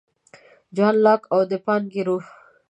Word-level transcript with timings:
جان 0.75 0.95
لاک 1.05 1.21
او 1.33 1.41
د 1.49 1.53
پانګې 1.65 2.01
روح 2.07 2.25